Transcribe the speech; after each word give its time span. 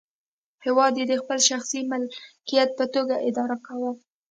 هېواد 0.65 0.93
یې 0.99 1.05
د 1.07 1.13
خپل 1.21 1.39
شخصي 1.49 1.79
ملکیت 1.91 2.69
په 2.77 2.85
توګه 2.93 3.15
اداره 3.27 3.57
کاوه. 3.65 3.91